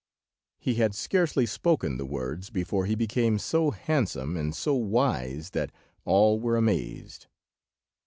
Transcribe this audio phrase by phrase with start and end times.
[0.57, 5.71] He had scarcely spoken the words before he became so handsome and so wise that
[6.05, 7.27] all were amazed.